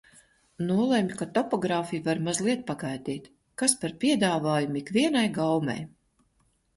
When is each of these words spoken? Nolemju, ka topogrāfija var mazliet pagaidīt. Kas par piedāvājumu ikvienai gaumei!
Nolemju, 0.67 1.17
ka 1.17 1.25
topogrāfija 1.33 2.03
var 2.07 2.21
mazliet 2.27 2.63
pagaidīt. 2.69 3.27
Kas 3.63 3.75
par 3.83 3.93
piedāvājumu 4.05 4.81
ikvienai 4.81 5.23
gaumei! 5.37 5.77